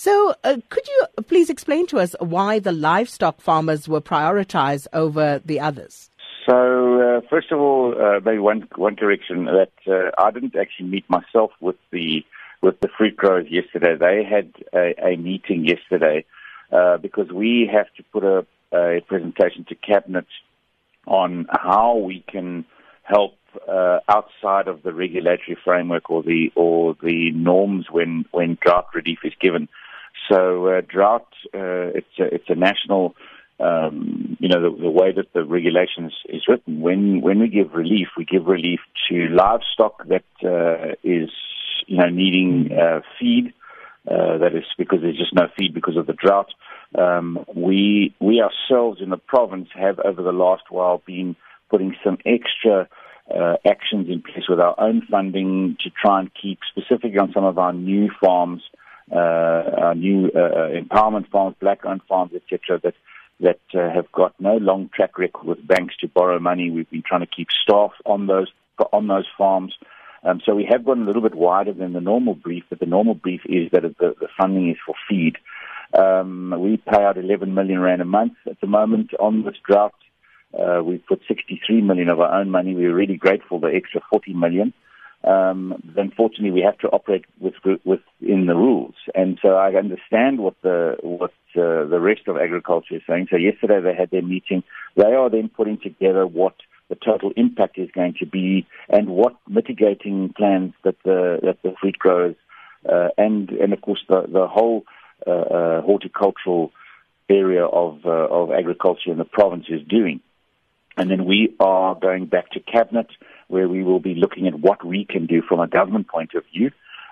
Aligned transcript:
So, 0.00 0.34
uh, 0.44 0.56
could 0.70 0.88
you 0.88 1.22
please 1.24 1.50
explain 1.50 1.86
to 1.88 1.98
us 1.98 2.16
why 2.20 2.58
the 2.58 2.72
livestock 2.72 3.42
farmers 3.42 3.86
were 3.86 4.00
prioritized 4.00 4.86
over 4.94 5.42
the 5.44 5.60
others? 5.60 6.08
So, 6.48 6.56
uh, 7.02 7.20
first 7.28 7.52
of 7.52 7.60
all, 7.60 7.94
uh, 8.00 8.18
maybe 8.24 8.38
one 8.38 8.66
one 8.76 8.96
correction 8.96 9.44
that 9.44 9.72
uh, 9.86 10.10
I 10.16 10.30
didn't 10.30 10.56
actually 10.56 10.88
meet 10.88 11.04
myself 11.10 11.50
with 11.60 11.76
the 11.90 12.24
with 12.62 12.80
the 12.80 12.88
fruit 12.96 13.14
growers 13.14 13.48
yesterday. 13.50 13.94
They 13.94 14.24
had 14.24 14.54
a, 14.72 14.94
a 15.06 15.16
meeting 15.18 15.66
yesterday 15.66 16.24
uh, 16.72 16.96
because 16.96 17.30
we 17.30 17.68
have 17.70 17.92
to 17.98 18.02
put 18.04 18.24
a, 18.24 18.46
a 18.72 19.02
presentation 19.06 19.66
to 19.68 19.74
cabinet 19.74 20.28
on 21.06 21.46
how 21.50 21.96
we 21.98 22.24
can 22.26 22.64
help 23.02 23.34
uh, 23.68 23.98
outside 24.08 24.66
of 24.66 24.82
the 24.82 24.94
regulatory 24.94 25.58
framework 25.62 26.08
or 26.08 26.22
the 26.22 26.50
or 26.54 26.96
the 27.02 27.32
norms 27.32 27.88
when 27.90 28.24
when 28.30 28.56
drought 28.62 28.86
relief 28.94 29.18
is 29.24 29.34
given. 29.42 29.68
So 30.30 30.66
uh, 30.66 30.80
drought, 30.86 31.26
uh, 31.54 31.96
it's 31.98 32.18
a, 32.18 32.34
it's 32.34 32.48
a 32.48 32.54
national, 32.54 33.14
um, 33.58 34.36
you 34.38 34.48
know, 34.48 34.60
the, 34.62 34.82
the 34.82 34.90
way 34.90 35.12
that 35.12 35.32
the 35.32 35.44
regulations 35.44 36.12
is 36.28 36.42
written. 36.48 36.80
When 36.80 37.20
when 37.20 37.40
we 37.40 37.48
give 37.48 37.72
relief, 37.72 38.08
we 38.16 38.24
give 38.24 38.46
relief 38.46 38.80
to 39.08 39.28
livestock 39.28 40.06
that 40.08 40.24
uh, 40.44 40.94
is 41.02 41.30
you 41.86 41.98
know 41.98 42.08
needing 42.08 42.70
uh, 42.72 43.00
feed. 43.18 43.52
Uh, 44.10 44.38
that 44.38 44.54
is 44.54 44.64
because 44.78 45.00
there's 45.02 45.18
just 45.18 45.34
no 45.34 45.46
feed 45.58 45.74
because 45.74 45.96
of 45.96 46.06
the 46.06 46.14
drought. 46.14 46.48
Um, 46.98 47.44
we 47.54 48.14
we 48.20 48.40
ourselves 48.40 49.00
in 49.02 49.10
the 49.10 49.18
province 49.18 49.68
have 49.74 50.00
over 50.00 50.22
the 50.22 50.32
last 50.32 50.64
while 50.70 51.02
been 51.04 51.36
putting 51.70 51.94
some 52.02 52.18
extra 52.24 52.88
uh, 53.34 53.56
actions 53.66 54.08
in 54.08 54.22
place 54.22 54.48
with 54.48 54.58
our 54.58 54.74
own 54.78 55.02
funding 55.10 55.76
to 55.80 55.90
try 55.90 56.20
and 56.20 56.30
keep 56.40 56.58
specifically 56.68 57.18
on 57.18 57.32
some 57.32 57.44
of 57.44 57.58
our 57.58 57.72
new 57.72 58.10
farms, 58.22 58.62
uh, 59.12 59.16
our 59.16 59.94
new 59.94 60.30
uh, 60.34 60.38
uh 60.38 60.68
empowerment 60.70 61.28
farms, 61.30 61.56
black-owned 61.60 62.02
farms, 62.08 62.32
etc. 62.34 62.80
That 62.82 62.94
that 63.40 63.60
uh, 63.74 63.92
have 63.94 64.10
got 64.12 64.34
no 64.40 64.56
long 64.56 64.90
track 64.94 65.18
record 65.18 65.46
with 65.46 65.66
banks 65.66 65.96
to 65.98 66.08
borrow 66.08 66.38
money. 66.38 66.70
We've 66.70 66.90
been 66.90 67.02
trying 67.06 67.22
to 67.22 67.26
keep 67.26 67.48
staff 67.50 67.92
on 68.04 68.26
those 68.26 68.48
on 68.92 69.06
those 69.08 69.26
farms. 69.36 69.74
Um, 70.22 70.40
so 70.44 70.54
we 70.54 70.68
have 70.70 70.84
gone 70.84 71.00
a 71.00 71.04
little 71.06 71.22
bit 71.22 71.34
wider 71.34 71.72
than 71.72 71.94
the 71.94 72.00
normal 72.00 72.34
brief, 72.34 72.64
but 72.68 72.78
the 72.78 72.86
normal 72.86 73.14
brief 73.14 73.40
is 73.46 73.70
that 73.72 73.82
the, 73.82 74.14
the 74.20 74.28
funding 74.38 74.68
is 74.70 74.76
for 74.84 74.94
feed. 75.08 75.38
Um, 75.98 76.54
we 76.58 76.76
pay 76.76 77.02
out 77.02 77.16
11 77.16 77.54
million 77.54 77.80
rand 77.80 78.02
a 78.02 78.04
month 78.04 78.34
at 78.46 78.60
the 78.60 78.66
moment 78.66 79.12
on 79.18 79.44
this 79.44 79.56
drought 79.66 79.94
uh, 80.52 80.82
we 80.82 80.98
put 80.98 81.20
63 81.28 81.80
million 81.82 82.08
of 82.08 82.20
our 82.20 82.40
own 82.40 82.50
money. 82.50 82.74
We're 82.74 82.94
really 82.94 83.16
grateful 83.16 83.60
the 83.60 83.68
extra 83.68 84.00
40 84.10 84.34
million. 84.34 84.72
Um, 85.22 85.92
unfortunately, 85.96 86.50
we 86.50 86.62
have 86.62 86.78
to 86.78 86.88
operate 86.88 87.24
with, 87.38 87.54
and 87.64 88.00
so 89.50 89.56
I 89.56 89.74
understand 89.74 90.38
what 90.38 90.54
the 90.62 90.96
what 91.02 91.32
uh, 91.56 91.84
the 91.84 91.98
rest 92.00 92.28
of 92.28 92.36
agriculture 92.36 92.94
is 92.94 93.02
saying. 93.08 93.26
So 93.30 93.36
yesterday 93.36 93.80
they 93.80 93.96
had 93.96 94.10
their 94.12 94.22
meeting. 94.22 94.62
They 94.94 95.12
are 95.12 95.28
then 95.28 95.48
putting 95.48 95.78
together 95.78 96.24
what 96.24 96.54
the 96.88 96.94
total 96.94 97.32
impact 97.36 97.76
is 97.76 97.90
going 97.90 98.14
to 98.20 98.26
be 98.26 98.64
and 98.88 99.08
what 99.08 99.34
mitigating 99.48 100.32
plans 100.36 100.72
that 100.84 100.94
the 101.04 101.40
that 101.42 101.58
the 101.64 101.74
fruit 101.80 101.98
growers 101.98 102.36
uh, 102.88 103.08
and 103.18 103.50
and 103.50 103.72
of 103.72 103.80
course 103.80 104.04
the 104.08 104.22
the 104.32 104.46
whole 104.46 104.84
uh, 105.26 105.30
uh, 105.30 105.82
horticultural 105.82 106.70
area 107.28 107.66
of 107.66 108.06
uh, 108.06 108.10
of 108.10 108.52
agriculture 108.52 109.10
in 109.10 109.18
the 109.18 109.24
province 109.24 109.66
is 109.68 109.82
doing. 109.88 110.20
And 110.96 111.10
then 111.10 111.24
we 111.24 111.56
are 111.58 111.96
going 111.96 112.26
back 112.26 112.50
to 112.52 112.60
cabinet 112.60 113.08
where 113.48 113.68
we 113.68 113.82
will 113.82 114.00
be 114.00 114.14
looking 114.14 114.46
at 114.46 114.60
what 114.60 114.84
we 114.84 115.04
can 115.04 115.26
do 115.26 115.42
from 115.42 115.58
a 115.58 115.66
government 115.66 116.06
point 116.06 116.34
of 116.34 116.44
view. 116.54 116.70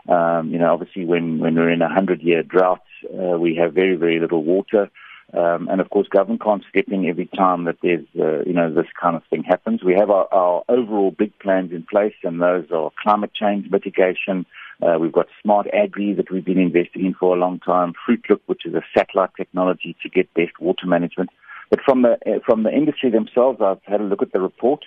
Um, 0.09 0.51
you 0.51 0.59
know, 0.59 0.73
obviously 0.73 1.05
when, 1.05 1.39
when 1.39 1.55
we're 1.55 1.71
in 1.71 1.83
a 1.83 1.93
hundred 1.93 2.23
year 2.23 2.43
drought, 2.43 2.83
uh, 3.07 3.39
we 3.39 3.57
have 3.57 3.75
very, 3.75 3.97
very 3.97 4.19
little 4.19 4.43
water. 4.43 4.91
Um, 5.35 5.69
and 5.69 5.81
of 5.83 5.91
course, 5.91 6.09
government 6.09 6.43
can't 6.43 6.65
step 6.71 6.87
in 6.89 7.07
every 7.07 7.27
time 7.27 7.65
that 7.65 7.77
there's, 7.83 8.07
uh, 8.19 8.43
you 8.47 8.55
know, 8.55 8.73
this 8.73 8.87
kind 8.99 9.15
of 9.15 9.23
thing 9.29 9.43
happens. 9.43 9.85
We 9.85 9.95
have 9.95 10.09
our, 10.09 10.27
our 10.33 10.65
overall 10.71 11.11
big 11.11 11.39
plans 11.39 11.71
in 11.71 11.83
place, 11.83 12.15
and 12.25 12.41
those 12.41 12.65
are 12.73 12.91
climate 13.03 13.35
change 13.35 13.71
mitigation. 13.71 14.47
Uh, 14.81 14.97
we've 14.99 15.13
got 15.13 15.27
smart 15.43 15.67
agri 15.75 16.15
that 16.15 16.31
we've 16.31 16.45
been 16.45 16.59
investing 16.59 17.05
in 17.05 17.13
for 17.13 17.37
a 17.37 17.39
long 17.39 17.61
time. 17.61 17.93
Fruit 18.07 18.25
Look, 18.31 18.41
which 18.47 18.65
is 18.65 18.75
a 18.75 18.83
satellite 18.97 19.31
technology 19.37 19.95
to 20.03 20.09
get 20.09 20.33
best 20.33 20.59
water 20.61 20.87
management. 20.87 21.29
But 21.69 21.81
from 21.85 22.01
the 22.03 22.13
uh, 22.25 22.39
from 22.47 22.63
the 22.63 22.71
industry 22.71 23.11
themselves, 23.11 23.61
I've 23.61 23.83
had 23.85 24.01
a 24.01 24.05
look 24.05 24.23
at 24.23 24.33
the 24.33 24.41
report, 24.41 24.87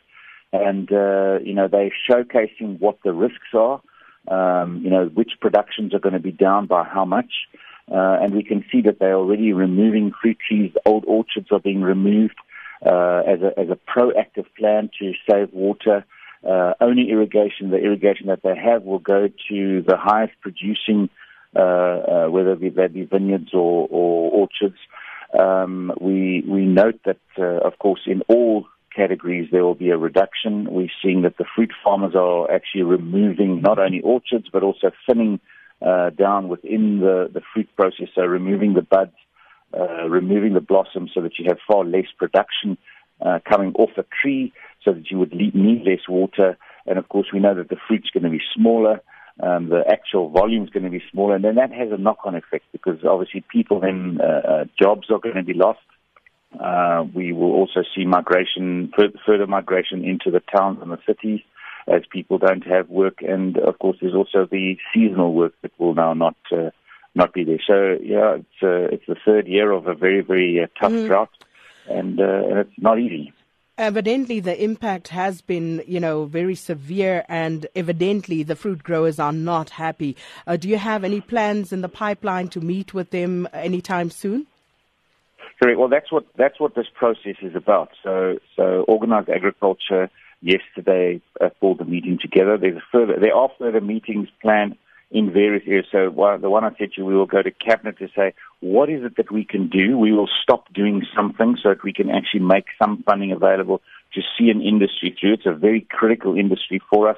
and 0.51 0.91
uh, 0.91 1.37
you 1.43 1.53
know 1.53 1.67
they're 1.67 1.91
showcasing 2.09 2.79
what 2.79 2.97
the 3.03 3.13
risks 3.13 3.53
are. 3.53 3.79
Um, 4.27 4.81
you 4.83 4.89
know 4.89 5.05
which 5.05 5.31
productions 5.41 5.93
are 5.93 5.99
going 5.99 6.13
to 6.13 6.19
be 6.19 6.31
down 6.31 6.67
by 6.67 6.83
how 6.83 7.05
much, 7.05 7.31
uh, 7.91 8.17
and 8.21 8.33
we 8.33 8.43
can 8.43 8.63
see 8.71 8.81
that 8.81 8.99
they're 8.99 9.15
already 9.15 9.51
removing 9.51 10.11
fruit 10.21 10.37
trees. 10.47 10.71
Old 10.85 11.05
orchards 11.07 11.47
are 11.51 11.59
being 11.59 11.81
removed 11.81 12.35
uh, 12.85 13.23
as 13.27 13.41
a 13.41 13.59
as 13.59 13.69
a 13.69 13.79
proactive 13.91 14.45
plan 14.57 14.89
to 14.99 15.13
save 15.29 15.51
water. 15.53 16.05
Uh, 16.47 16.73
only 16.81 17.11
irrigation, 17.11 17.69
the 17.69 17.77
irrigation 17.77 18.27
that 18.27 18.41
they 18.43 18.55
have, 18.55 18.83
will 18.83 18.99
go 18.99 19.27
to 19.49 19.81
the 19.83 19.95
highest 19.97 20.33
producing, 20.41 21.07
uh, 21.55 21.61
uh, 21.61 22.27
whether 22.29 22.55
they 22.55 22.87
be 22.87 23.03
vineyards 23.03 23.53
or, 23.53 23.87
or 23.91 24.31
orchards. 24.31 24.79
Um, 25.37 25.93
we 25.99 26.43
we 26.47 26.65
note 26.65 26.99
that, 27.05 27.19
uh, 27.37 27.59
of 27.67 27.77
course, 27.79 28.01
in 28.05 28.21
all 28.27 28.67
categories 28.95 29.49
there 29.51 29.63
will 29.63 29.75
be 29.75 29.89
a 29.89 29.97
reduction. 29.97 30.67
We're 30.69 30.89
seeing 31.03 31.21
that 31.23 31.37
the 31.37 31.45
fruit 31.55 31.71
farmers 31.83 32.13
are 32.15 32.51
actually 32.51 32.83
removing 32.83 33.61
not 33.61 33.79
only 33.79 34.01
orchards 34.01 34.47
but 34.51 34.63
also 34.63 34.91
thinning 35.07 35.39
uh, 35.81 36.11
down 36.11 36.47
within 36.49 36.99
the, 36.99 37.29
the 37.33 37.41
fruit 37.53 37.69
process, 37.75 38.07
so 38.13 38.21
removing 38.21 38.73
the 38.73 38.81
buds, 38.83 39.15
uh, 39.77 40.07
removing 40.07 40.53
the 40.53 40.61
blossoms, 40.61 41.11
so 41.13 41.21
that 41.21 41.39
you 41.39 41.45
have 41.47 41.57
far 41.67 41.83
less 41.83 42.05
production 42.17 42.77
uh, 43.25 43.39
coming 43.49 43.73
off 43.75 43.89
a 43.97 44.05
tree, 44.21 44.53
so 44.83 44.93
that 44.93 45.09
you 45.09 45.17
would 45.17 45.33
need 45.33 45.83
less 45.85 46.07
water. 46.07 46.57
And 46.85 46.99
of 46.99 47.09
course, 47.09 47.27
we 47.33 47.39
know 47.39 47.55
that 47.55 47.69
the 47.69 47.77
fruit's 47.87 48.09
going 48.11 48.23
to 48.23 48.29
be 48.29 48.41
smaller 48.55 49.01
um, 49.41 49.69
the 49.69 49.83
actual 49.89 50.29
volume 50.29 50.63
is 50.63 50.69
going 50.69 50.83
to 50.83 50.89
be 50.89 51.01
smaller, 51.11 51.35
and 51.35 51.43
then 51.43 51.55
that 51.55 51.71
has 51.71 51.89
a 51.91 51.97
knock-on 51.97 52.35
effect 52.35 52.65
because 52.71 52.99
obviously 53.07 53.43
people 53.49 53.79
then 53.79 54.19
uh, 54.21 54.47
uh, 54.47 54.65
jobs 54.79 55.07
are 55.09 55.19
going 55.19 55.35
to 55.35 55.43
be 55.43 55.53
lost. 55.53 55.79
Uh, 56.59 57.05
we 57.13 57.31
will 57.31 57.51
also 57.51 57.81
see 57.95 58.05
migration, 58.05 58.91
further 59.25 59.47
migration 59.47 60.03
into 60.03 60.31
the 60.31 60.41
towns 60.55 60.79
and 60.81 60.91
the 60.91 60.99
cities 61.05 61.39
as 61.87 62.01
people 62.11 62.37
don't 62.37 62.65
have 62.67 62.89
work, 62.89 63.21
and 63.21 63.57
of 63.57 63.79
course 63.79 63.97
there's 64.01 64.13
also 64.13 64.45
the 64.51 64.77
seasonal 64.93 65.33
work 65.33 65.53
that 65.61 65.71
will 65.79 65.95
now 65.95 66.13
not 66.13 66.35
uh, 66.51 66.69
not 67.15 67.33
be 67.33 67.43
there. 67.43 67.61
So 67.65 67.97
yeah, 68.03 68.35
it's 68.35 68.63
uh, 68.63 68.93
it's 68.93 69.05
the 69.07 69.15
third 69.25 69.47
year 69.47 69.71
of 69.71 69.87
a 69.87 69.95
very 69.95 70.21
very 70.21 70.61
uh, 70.61 70.67
tough 70.79 70.91
mm. 70.91 71.07
drought, 71.07 71.31
and, 71.89 72.19
uh, 72.19 72.23
and 72.23 72.57
it's 72.59 72.77
not 72.77 72.99
easy 72.99 73.33
evidently 73.81 74.39
the 74.39 74.63
impact 74.63 75.07
has 75.07 75.41
been, 75.41 75.83
you 75.87 75.99
know, 75.99 76.25
very 76.25 76.53
severe, 76.53 77.25
and 77.27 77.65
evidently 77.75 78.43
the 78.43 78.55
fruit 78.55 78.83
growers 78.83 79.19
are 79.19 79.33
not 79.33 79.71
happy. 79.71 80.15
Uh, 80.45 80.55
do 80.55 80.69
you 80.69 80.77
have 80.77 81.03
any 81.03 81.19
plans 81.19 81.73
in 81.73 81.81
the 81.81 81.89
pipeline 81.89 82.47
to 82.49 82.61
meet 82.61 82.93
with 82.93 83.09
them 83.09 83.47
anytime 83.53 84.11
soon? 84.11 84.45
Correct. 85.61 85.77
Well, 85.77 85.89
that's 85.89 86.11
what 86.11 86.25
that's 86.37 86.59
what 86.59 86.73
this 86.73 86.87
process 86.93 87.35
is 87.41 87.55
about. 87.55 87.89
So, 88.03 88.39
so 88.55 88.83
organized 88.87 89.29
agriculture 89.29 90.09
yesterday 90.41 91.21
uh, 91.39 91.49
pulled 91.59 91.77
the 91.77 91.85
meeting 91.85 92.17
together. 92.19 92.57
There's 92.57 92.81
further 92.91 93.19
there 93.21 93.35
are 93.35 93.49
further 93.59 93.79
meetings 93.79 94.27
planned 94.41 94.75
in 95.11 95.31
various 95.31 95.63
areas. 95.67 95.85
So 95.91 96.09
the 96.41 96.49
one 96.49 96.63
I 96.63 96.69
said 96.79 96.93
to 96.93 97.01
you, 97.01 97.05
we 97.05 97.15
will 97.15 97.27
go 97.27 97.41
to 97.43 97.51
cabinet 97.51 97.99
to 97.99 98.07
say, 98.15 98.33
what 98.61 98.89
is 98.89 99.03
it 99.03 99.17
that 99.17 99.31
we 99.31 99.43
can 99.43 99.67
do? 99.67 99.97
We 99.97 100.13
will 100.13 100.29
stop 100.41 100.73
doing 100.73 101.05
something 101.15 101.57
so 101.61 101.69
that 101.69 101.83
we 101.83 101.93
can 101.93 102.09
actually 102.09 102.39
make 102.39 102.65
some 102.81 103.03
funding 103.03 103.31
available 103.31 103.81
to 104.13 104.21
see 104.37 104.49
an 104.49 104.61
industry 104.61 105.15
through. 105.19 105.33
It's 105.33 105.45
a 105.45 105.53
very 105.53 105.85
critical 105.89 106.37
industry 106.37 106.81
for 106.89 107.09
us, 107.09 107.17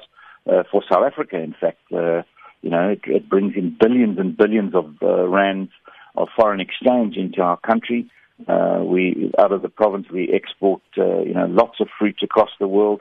uh, 0.50 0.64
for 0.70 0.82
South 0.90 1.04
Africa, 1.06 1.38
in 1.38 1.54
fact. 1.58 1.78
Uh, 1.92 2.22
you 2.62 2.70
know, 2.70 2.88
it, 2.88 3.00
it, 3.06 3.28
brings 3.28 3.54
in 3.56 3.76
billions 3.78 4.18
and 4.18 4.36
billions 4.36 4.74
of 4.74 4.96
uh, 5.00 5.28
rands 5.28 5.70
of 6.16 6.28
foreign 6.36 6.60
exchange 6.60 7.16
into 7.16 7.40
our 7.42 7.58
country. 7.58 8.10
Uh, 8.46 8.82
we, 8.84 9.32
out 9.38 9.52
of 9.52 9.62
the 9.62 9.68
province, 9.68 10.06
we 10.12 10.30
export, 10.32 10.82
uh, 10.98 11.20
you 11.20 11.34
know, 11.34 11.46
lots 11.46 11.80
of 11.80 11.88
fruit 11.98 12.16
across 12.22 12.50
the 12.60 12.68
world. 12.68 13.00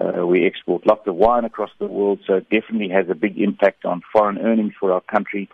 Uh, 0.00 0.26
we 0.26 0.46
export 0.46 0.86
lots 0.86 1.06
of 1.06 1.14
wine 1.14 1.44
across 1.44 1.70
the 1.78 1.86
world, 1.86 2.20
so 2.26 2.34
it 2.34 2.48
definitely 2.50 2.88
has 2.88 3.06
a 3.10 3.14
big 3.14 3.38
impact 3.38 3.84
on 3.84 4.02
foreign 4.12 4.38
earnings 4.38 4.72
for 4.78 4.92
our 4.92 5.00
country. 5.00 5.48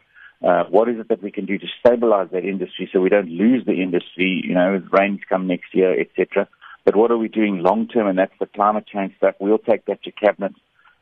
Uh, 0.47 0.65
what 0.65 0.88
is 0.88 0.99
it 0.99 1.09
that 1.09 1.23
we 1.23 1.31
can 1.31 1.47
do 1.47 1.59
to 1.59 1.67
stabilize 1.81 2.29
that 2.33 2.44
industry 2.44 2.88
so 2.93 3.00
we 3.00 3.09
don't 3.09 3.31
lose 3.31 3.65
the 3.65 3.83
industry, 3.83 4.43
you 4.44 4.55
know, 4.55 4.83
rains 4.93 5.21
come 5.29 5.47
next 5.47 5.75
year, 5.75 5.99
etc. 5.99 6.47
But 6.85 6.94
what 6.94 7.11
are 7.11 7.17
we 7.17 7.29
doing 7.29 7.59
long 7.59 7.88
term? 7.88 8.06
And 8.06 8.19
that's 8.19 8.38
the 8.38 8.47
climate 8.47 8.87
change 8.87 9.17
stuff. 9.17 9.35
We'll 9.41 9.59
take 9.59 9.87
that 9.87 10.03
to 10.05 10.12
cabinet. 10.12 10.53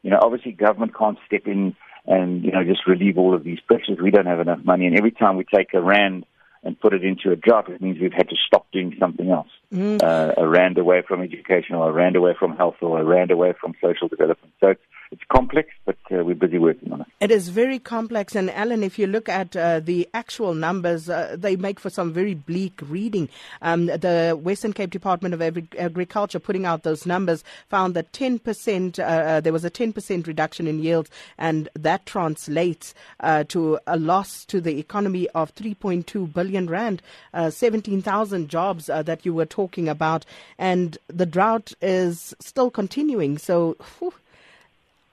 You 0.02 0.10
know, 0.10 0.20
obviously 0.22 0.52
government 0.52 0.96
can't 0.96 1.18
step 1.26 1.46
in 1.46 1.74
and, 2.06 2.44
you 2.44 2.52
know, 2.52 2.62
just 2.62 2.86
relieve 2.86 3.18
all 3.18 3.34
of 3.34 3.42
these 3.42 3.58
pressures. 3.60 3.98
We 4.00 4.10
don't 4.10 4.26
have 4.26 4.40
enough 4.40 4.64
money. 4.64 4.86
And 4.86 4.96
every 4.96 5.10
time 5.10 5.36
we 5.36 5.44
take 5.44 5.74
a 5.74 5.82
rand 5.82 6.24
and 6.64 6.80
put 6.80 6.94
it 6.94 7.04
into 7.04 7.30
a 7.30 7.36
job, 7.36 7.68
it 7.68 7.80
means 7.80 8.00
we've 8.00 8.12
had 8.12 8.28
to 8.30 8.36
stop 8.46 8.66
doing 8.72 8.96
something 8.98 9.30
else. 9.30 9.48
Mm. 9.72 10.02
Uh, 10.02 10.34
a 10.36 10.48
rand 10.48 10.78
away 10.78 11.02
from 11.06 11.22
education, 11.22 11.74
or 11.74 11.90
a 11.90 11.92
rand 11.92 12.16
away 12.16 12.34
from 12.38 12.56
health, 12.56 12.76
or 12.80 13.00
a 13.00 13.04
rand 13.04 13.30
away 13.30 13.52
from 13.60 13.74
social 13.82 14.08
development. 14.08 14.52
So 14.60 14.74
it's, 15.14 15.22
complex, 15.32 15.70
but 15.84 15.96
uh, 16.10 16.24
we're 16.24 16.34
busy 16.34 16.58
working 16.58 16.92
on 16.92 17.00
it. 17.00 17.06
It 17.20 17.30
is 17.30 17.48
very 17.48 17.78
complex, 17.78 18.34
and 18.34 18.50
Alan, 18.50 18.82
if 18.82 18.98
you 18.98 19.06
look 19.06 19.28
at 19.28 19.56
uh, 19.56 19.80
the 19.80 20.08
actual 20.12 20.54
numbers, 20.54 21.08
uh, 21.08 21.36
they 21.38 21.56
make 21.56 21.80
for 21.80 21.90
some 21.90 22.12
very 22.12 22.34
bleak 22.34 22.80
reading. 22.82 23.28
Um, 23.62 23.86
the 23.86 24.38
Western 24.40 24.72
Cape 24.72 24.90
Department 24.90 25.32
of 25.32 25.40
Agri- 25.40 25.68
Agriculture, 25.78 26.38
putting 26.38 26.66
out 26.66 26.82
those 26.82 27.06
numbers, 27.06 27.44
found 27.68 27.94
that 27.94 28.12
10% 28.12 28.98
uh, 28.98 29.02
uh, 29.02 29.40
there 29.40 29.52
was 29.52 29.64
a 29.64 29.70
10% 29.70 30.26
reduction 30.26 30.66
in 30.66 30.82
yields, 30.82 31.10
and 31.38 31.68
that 31.74 32.04
translates 32.06 32.94
uh, 33.20 33.44
to 33.44 33.78
a 33.86 33.96
loss 33.96 34.44
to 34.46 34.60
the 34.60 34.78
economy 34.78 35.28
of 35.30 35.54
3.2 35.54 36.32
billion 36.32 36.68
rand, 36.68 37.02
17,000 37.48 38.48
jobs 38.48 38.86
that 38.86 39.24
you 39.24 39.32
were 39.32 39.46
talking 39.46 39.88
about, 39.88 40.26
and 40.58 40.98
the 41.08 41.26
drought 41.26 41.72
is 41.80 42.34
still 42.40 42.70
continuing. 42.70 43.38
So. 43.38 43.76
Whew, 43.98 44.12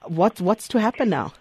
what 0.06 0.42
what's 0.42 0.68
to 0.70 0.80
happen 0.80 1.10
now? 1.10 1.34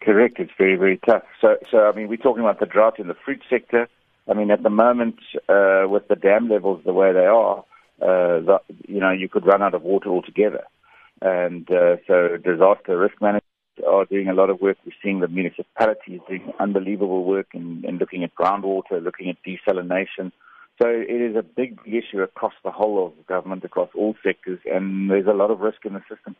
Correct. 0.00 0.38
It's 0.38 0.52
very 0.58 0.76
very 0.76 0.98
tough. 0.98 1.24
So 1.40 1.56
so 1.70 1.86
I 1.88 1.92
mean 1.92 2.08
we're 2.08 2.16
talking 2.16 2.42
about 2.42 2.60
the 2.60 2.66
drought 2.66 2.98
in 2.98 3.08
the 3.08 3.16
fruit 3.24 3.42
sector. 3.48 3.88
I 4.28 4.34
mean 4.34 4.50
at 4.50 4.62
the 4.62 4.70
moment 4.70 5.18
uh, 5.48 5.84
with 5.88 6.08
the 6.08 6.16
dam 6.16 6.48
levels 6.48 6.82
the 6.84 6.92
way 6.92 7.12
they 7.12 7.26
are, 7.26 7.64
uh, 8.00 8.40
the, 8.40 8.60
you 8.86 9.00
know 9.00 9.10
you 9.10 9.28
could 9.28 9.46
run 9.46 9.62
out 9.62 9.74
of 9.74 9.82
water 9.82 10.08
altogether. 10.08 10.64
And 11.20 11.68
uh, 11.70 11.96
so 12.06 12.36
disaster 12.36 12.96
risk 12.96 13.20
management 13.20 13.44
are 13.86 14.04
doing 14.04 14.28
a 14.28 14.34
lot 14.34 14.50
of 14.50 14.60
work. 14.60 14.76
We're 14.84 14.92
seeing 15.02 15.20
the 15.20 15.28
municipalities 15.28 16.20
doing 16.28 16.52
unbelievable 16.58 17.24
work 17.24 17.48
in, 17.54 17.84
in 17.86 17.98
looking 17.98 18.24
at 18.24 18.34
groundwater, 18.34 19.02
looking 19.02 19.28
at 19.28 19.36
desalination. 19.42 20.32
So 20.80 20.88
it 20.88 21.20
is 21.20 21.34
a 21.34 21.42
big 21.42 21.78
issue 21.86 22.20
across 22.22 22.52
the 22.62 22.70
whole 22.70 23.06
of 23.06 23.26
government, 23.26 23.64
across 23.64 23.88
all 23.96 24.14
sectors, 24.22 24.60
and 24.64 25.10
there's 25.10 25.26
a 25.26 25.32
lot 25.32 25.50
of 25.50 25.60
risk 25.60 25.84
in 25.84 25.94
the 25.94 26.02
system. 26.08 26.36